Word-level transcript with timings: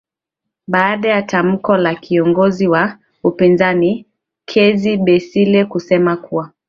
baada 0.67 1.09
ya 1.09 1.21
tamko 1.21 1.77
la 1.77 1.95
kiongozi 1.95 2.67
wa 2.67 2.97
upinzani 3.23 4.05
keze 4.45 4.97
besiie 4.97 5.65
kusema 5.65 6.17
kuwa 6.17 6.51